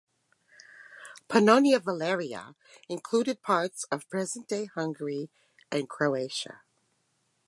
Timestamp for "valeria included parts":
1.79-3.83